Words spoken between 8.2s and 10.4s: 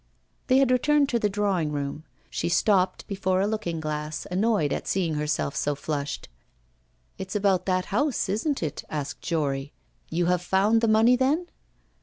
isn't it?' asked Jory. 'You